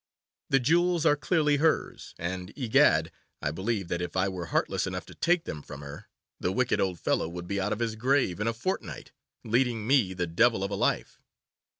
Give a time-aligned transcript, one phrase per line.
[0.49, 5.05] The jewels are clearly hers, and, egad, I believe that if I were heartless enough
[5.05, 6.07] to take them from her,
[6.39, 9.11] the wicked old fellow would be out of his grave in a fortnight,
[9.43, 11.19] leading me the devil of a life.